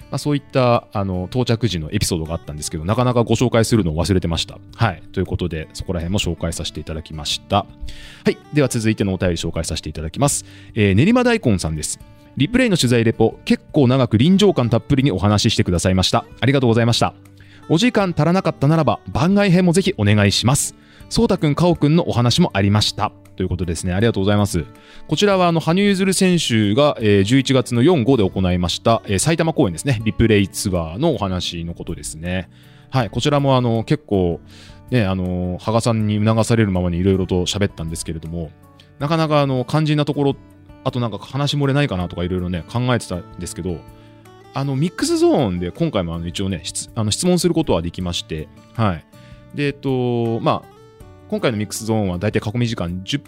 [0.09, 4.57] まあ、そういったあの到着時のエピソードがあったんですけど、なかなかご紹介するのを忘れてました。
[4.75, 5.03] はい。
[5.11, 7.57] ということで、そこら辺も紹介させていただきました。
[7.57, 7.65] は
[8.31, 8.37] い。
[8.53, 10.45] では続いてのお便り紹介させていただきます。
[10.73, 11.99] えー練馬大根さんです。
[12.37, 16.25] リプレイの取材レポ、結構長く臨場感たっぷりにお話ししてくださいました。
[16.39, 17.13] ありがとうございました。
[17.67, 20.75] お時間足らなかったならば、番外編もぜひお願いします。
[21.09, 23.11] そうたくん、かおくんのお話もありました。
[23.35, 23.93] ということですね。
[23.93, 24.65] ありがとうございます。
[25.07, 30.01] こちらは、あの、羽生結弦選手が、えー11月の4、5で行いました、えー埼玉公演ですね。
[30.03, 32.49] リプレイツアーのお話のことですね。
[32.89, 34.39] はい、こちらもあの結構、
[34.89, 38.51] ね、あの羽賀さんに促されるままにいろいろと喋ったんですけれども、
[38.99, 40.35] なかなかあの肝心なところ、
[40.83, 43.79] あとなんか話漏れないかなとかいろいろね、考えてたんですけど、
[44.53, 49.05] あのミックスゾーンで今回もあの一応ね質あの質問することはできまして、はい。
[49.53, 50.74] で、えっと、まあ、
[51.27, 53.21] 今回のミックスゾーンは大体囲み時間10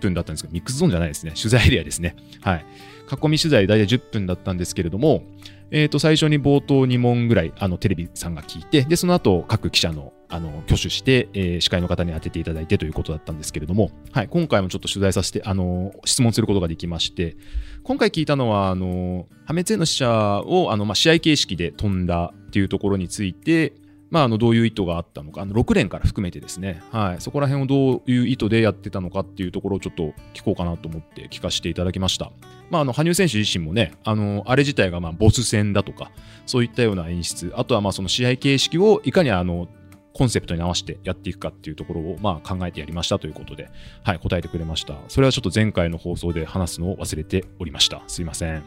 [0.00, 1.32] 分だったんですけど、ミックスゾーンじゃないですね。
[1.36, 2.16] 取材エリアですね。
[2.40, 2.66] はい。
[3.10, 5.22] 囲み取材大体10分だったんですけれども、
[5.70, 14.28] えっ、と、最初に冒頭2問ぐらい、あの、テレビさんが聞いて、で、その後、各記者の、あの、挙手して、えー司会の方に当てていただいてということだったんですけれども、はい。
[14.28, 17.36] 今回もちょっと取材させて、あの、質問することができまして、
[17.84, 23.72] 今回聞いたのは、あの、破滅への死者を、あの、まあ、試合形式で飛んだっていうところについて、
[24.12, 32.30] まあ、あのどういう意図があったのか、あの6連から含めてですね、はい、そこら辺をどういう意図でやってたのかっていうところをちょっと聞こうかなと思って聞かせていただきました。
[32.68, 36.12] まあ、あの羽生選手自身もね、あのあれ自体がまあボス戦だとか、
[36.44, 39.66] そういったような演出、あとはまあその試合形式をいかにあの
[40.12, 43.70] コンセプトに合わせてやっていくかっていうところをまあ考えてやりましたということで、
[44.04, 44.98] はい、答えてくれました。
[45.08, 48.02] それはちょっと前回の放送で話すのを忘れておりました。
[48.08, 48.62] すいません。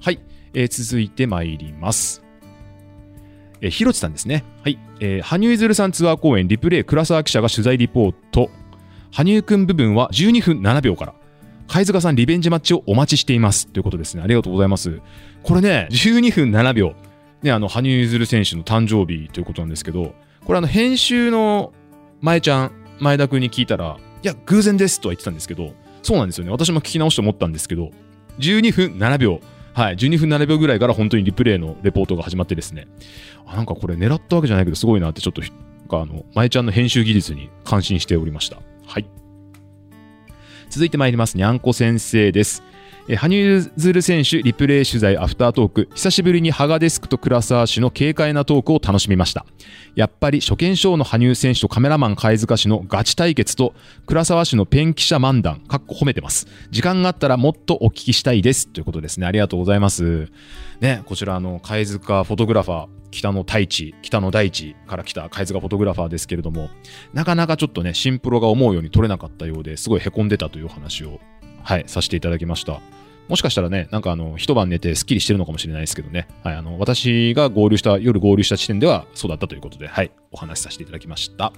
[0.00, 0.20] はい、
[0.54, 2.23] えー続いて参ります。
[3.60, 4.44] えー、ひろちさんですね。
[4.62, 4.78] はい。
[5.00, 8.50] えー羽生結弦さんツアー公演リプレイ倉沢記者が取材リポート。
[9.12, 11.14] 羽生くん部分は12分7秒から。
[11.66, 13.66] 貝塚さんリベンジマッチをお待ちしています。
[13.68, 14.22] ということですね。
[14.22, 15.00] ありがとうございます。
[15.42, 16.94] これね、12分7秒。
[17.42, 20.14] ね、あの、羽生結弦選手の誕生日ということなんですけど、
[20.44, 21.72] これあの、編集の
[22.20, 26.50] 前ちゃん、前田くんに聞いたら、いや、偶然ですとは言ってたんですけど、そうなんですよね。
[26.50, 27.90] 私も聞き直して思ったんですけど、
[28.38, 29.40] 12分7秒。
[29.74, 32.86] はい、12分7秒ぐらいから本当にリプレイのレポートが始まってですね、
[33.44, 35.42] あなんかこれ狙ったわけじゃないけど、すごいなってちょっと、
[36.00, 38.58] あの、前ちゃんの編集技術に感心しておりました。
[38.86, 39.06] はい。
[40.70, 41.36] 続いて参ります。
[41.36, 42.62] にゃんこ先生です。
[43.06, 45.88] え羽生結弦選手リプレイ取材アフタートーク。
[45.94, 49.44] 久しぶりにハガデスクと倉沢氏の軽快なトークを楽しみました。
[49.94, 53.74] やっぱり初見ショーの羽生選手とカメラマン貝塚氏のガチ対決と
[54.06, 56.46] 倉沢氏のペン記者漫談かっこ褒めてます。
[56.70, 59.26] 時間があったらもっとお聞きしたいですということですね。
[59.26, 60.30] ありがとうございます。
[60.80, 66.68] ねこちらあの貝塚フォトグラファー北の太一北の大地から来た貝塚フォトグラファーですけれども
[67.12, 71.20] なかなかちょっとねシンプロが思うように撮れなかったようですごいへこんでたという話を
[71.64, 72.80] はい、させていただきました。
[73.28, 76.28] もしかしたらね、なんかあの、一晩寝てスッキリしてるのかもしれないですけどね。
[76.42, 81.52] はい、あの、私が合流した、夜合流した時点ではそうだったということで、はい、お話しさせていただきました。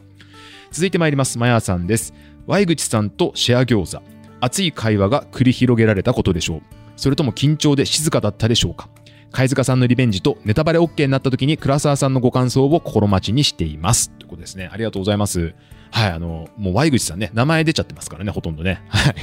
[0.70, 1.38] 続いて参ります。
[1.38, 2.14] まやさんです。
[2.46, 4.02] Y 口さんとシェア餃子。
[4.40, 6.62] 熱い会話が繰り広げられたことでしょう。
[6.96, 8.88] それとも緊張で静かだったでしょうか。
[9.32, 14.10] 貝塚さんのリベンジとネタバレ OK になった時に倉沢さんのご感想を心待ちにしています。
[14.10, 14.70] ということですね。
[14.72, 15.54] ありがとうございます。
[15.90, 18.82] はい、あの、もう Y 口さんね、名前出ちゃってますからね、ほとんどね。
[18.88, 19.14] はい。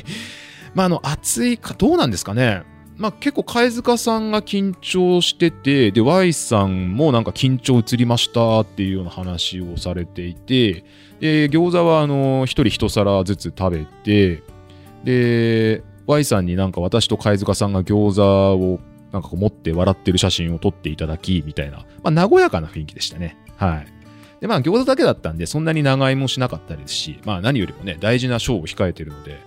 [0.74, 2.64] まあ、あの、熱いか、どうなんですかね。
[2.98, 10.84] まあ、結構、貝塚さんが緊張してて、で、Y さんもなんか緊張移りましたっていうような話をされていて、
[11.20, 14.44] で、餃子は、あの、一人一皿ずつ食べて、
[15.04, 18.80] で、Y さんになんか私と貝塚さんが餃子を
[19.14, 23.38] なんかこう持って笑ってる写真を撮っていただき、みたいな、まあ、和やかな雰囲気でしたね。
[23.58, 23.88] はい。
[24.42, 29.40] で、まあ、餃子だけだったんで、そんなに長居もしなかったですし、まあ、何よりもね、大事なショーを控えてるので、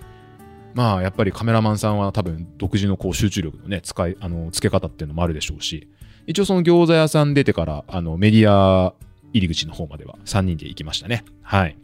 [0.76, 5.88] まあ、やっぱりカメラマンさんは多分独自のこう集中力のね、使い、あの、付け方っていうのもあるでしょうし、
[6.26, 8.92] 一応その餃子屋さん出てから、あの、メディア
[9.32, 11.24] 入り口の方までは3人で行きましたね。
[11.40, 11.78] はい。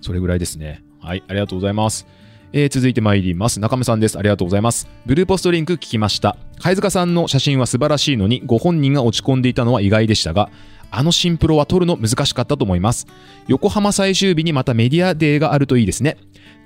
[0.00, 0.84] それぐらいですね。
[1.00, 2.06] はい、ありがとうございます。
[2.52, 3.58] えー続いて参ります。
[3.58, 4.16] 中村さんです。
[4.16, 4.88] ありがとうございます。
[5.04, 6.36] ブルーポストリンク聞きました。
[6.60, 10.48] 貝塚さんの写真は素晴らしいのに、ご本人が落ち込んでいたのは意外でしたが、
[10.90, 13.06] あのシンプロは撮るの難しかったと思います。
[13.46, 16.16] 横浜最終日にまたメディアデーがあるといいですね。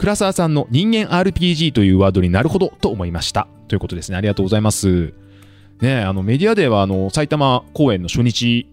[0.02, 3.46] 倉沢さんの人間 RPG というワードになるほどと思いました。
[3.68, 4.18] ということですね。
[4.18, 5.14] ありがとうございます。
[5.80, 8.68] ねえあのメディアデーはあの埼玉公演の初日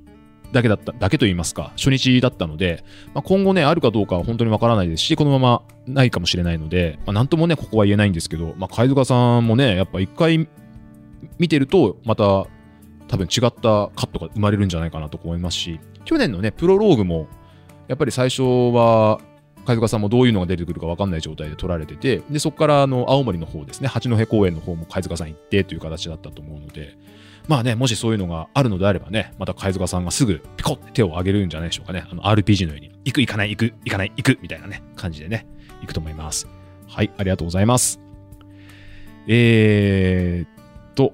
[0.52, 10.50] だけだった、だけと言いますか、初日だったので、まあ、今後ね、あるかどうかは本当にわからないですし、このままないかもしれないので、まあ、なんともね、ここは言えないんですけど、まあ、貝塚さんもね、やっぱ一回
[11.38, 12.48] 見てると、また
[13.08, 17.28] 多分違ったカットが生まれるんじゃないかなと思いますし、去年のね、プロローグも、
[17.88, 18.42] やっぱり最初
[18.74, 19.20] は、
[19.70, 26.98] 貝塚さんもどういうのが出てくるか分かんない状態で撮られてて、で、そこからあの青森の方ですね、八戸公園の方も貝塚さん行ってという形だったと思うので、
[27.48, 32.04] まあね、もしそういうのがあるのであればね、また貝塚さんがすぐピコって手を挙げるんじゃないでしょうかね。
[32.10, 35.46] あの RPG のように、行く、行かない、行く、行かない、行く、みたいなね、感じでね、
[35.82, 36.48] 行くと思います。
[36.88, 38.02] はい、ありがとうございます。
[39.28, 41.14] えーっと、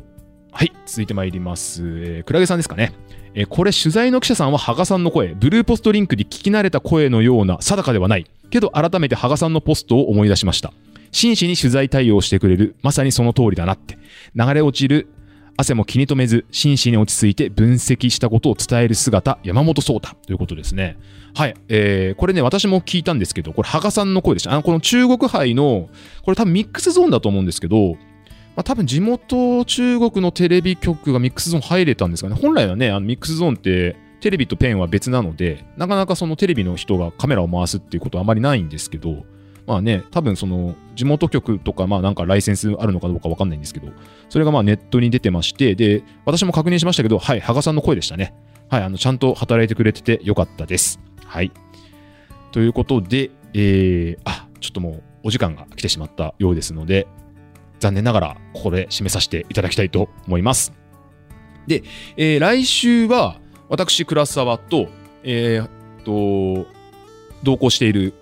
[0.51, 1.83] はい、続いてまいります。
[1.83, 2.93] えー、クラゲさんですかね。
[3.35, 8.25] えこれ取材の記者さんは羽賀さんの声、ブルーポストリンクで聞き慣れた声のような定かではない。
[8.49, 10.71] けど改めて羽賀さんのポストを思い出しました。
[11.11, 13.97] 真摯に取材対応してくれる、まさにその通りだなって。
[14.35, 15.09] 流れ落ちる
[15.57, 20.97] 汗も気に留めず真摯に落ち着いて分析したことを伝える姿山本壮太ということですね
[21.33, 25.89] はい、えーこれね私も聞いたんですけどこれ羽賀さんの声でしたあのこの中国杯の
[26.23, 27.97] これ多分ミックスゾーンだと思うんですけど
[28.55, 32.35] まあ、多分地元中国のテレビ局がミックスゾーン入れたんですかね。
[32.35, 39.25] 本来はね、あのミックスゾーンってテレビとペンは別なので、なかなかそのテレビの人がカメラを回すっていうことはあまりないんですけど、
[39.67, 43.89] まあね、多分その地元局とか、まあなんかライセンスあるのかどうかわかんないんですけど、
[44.29, 48.33] それがまあネットに出てまして、で、私も確認しましたけど、はい、羽賀さんの声でしたね。
[48.69, 50.99] はい、あの、ちゃんと働いてくれててよかったです。
[51.25, 51.51] はい。
[52.51, 57.07] ということで、えー、あ、ちょっともうお時間が来てしまったようですので、
[57.79, 60.73] 残念ながらここで締めさせていただきたいと思います。
[61.67, 61.83] で、
[62.17, 64.87] えー来週は私、倉沢と、
[65.23, 66.67] えーと、
[67.43, 68.13] 同行している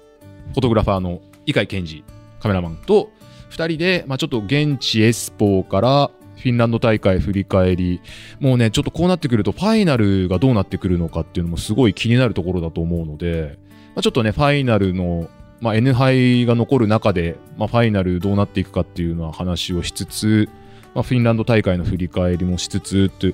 [0.54, 2.04] フォトグラファーの伊海健二
[2.40, 3.10] カメラマンと
[3.52, 8.02] 2人で、まあ、ちょっと現地エスポーからフィンランド大会振り返り、
[8.40, 13.58] もうね、ちょっとこうなってくると、ファイナルがどうなってくるのかっていうのもすごい気になるところだと思うので、
[13.96, 15.30] まあ、ちょっとね、ファイナルの、
[15.64, 20.50] まあ、N 杯が残る中で、まあ、ファイナルどうなっていくかっていうのは話をしつつ、
[20.94, 23.34] まあ、フィンランド大会の振り返りもしつつとい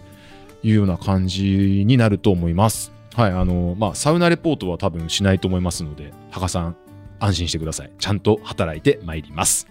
[0.63, 2.91] うような感じになると思います。
[3.15, 6.75] はい、あの、まあ、サウナレポートは多分しないと思いますので、羽賀さん、
[7.19, 7.91] 安心してください。
[7.97, 9.67] ちゃんと働いてまいります。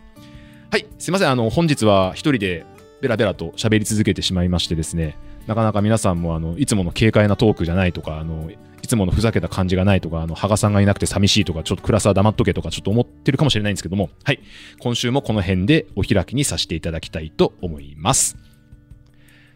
[0.73, 1.31] はい、すいません。
[1.31, 2.67] あの、本日は一人で
[3.01, 5.17] ベラベラと喋り続けてしまいましてですね、
[5.49, 14.41] なかなか皆さんも、あの、いつもの軽快なトークじゃないとか、あの、いつものふざけた感じがないとか、あの、羽賀さんがいなくて寂しいとか、ちょっとクラスは黙っとけとか、ちょっと思ってるかもしれないんですけども、はい、
[14.79, 18.37] 今週もこの辺でお開きにさせていただきたいと思います。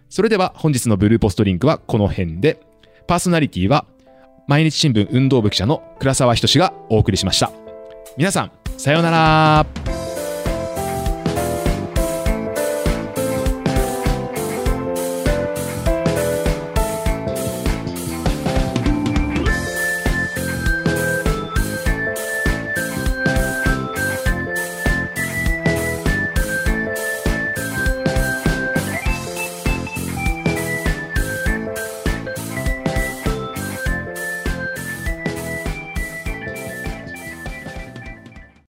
[0.09, 2.59] それでは本日のブルーポストリンクはこの辺で、
[3.07, 3.85] パーソナリティは
[4.49, 7.53] 毎日新聞運動部記者の倉沢仁がお送りしました。
[8.17, 9.92] 皆さん、さようなら。